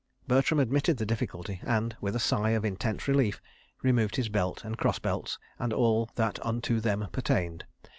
[0.27, 3.39] Bertram admitted the difficulty, and, with a sigh of intense relief,
[3.83, 7.65] removed his belt and cross belts and all that unto them pertained.